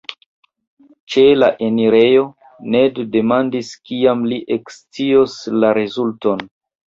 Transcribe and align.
Ĉe 1.15 1.25
la 1.41 1.49
enirejo, 1.65 2.23
Ned 2.75 2.97
demandis 3.17 3.69
kiam 3.89 4.25
li 4.33 4.41
ekscios 4.57 5.35
la 5.65 5.73
rezulton. 5.81 6.45